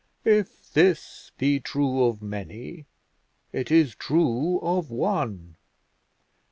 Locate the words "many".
2.23-2.87